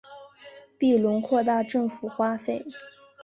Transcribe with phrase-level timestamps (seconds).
[0.79, 2.65] 庇隆扩大政府花费。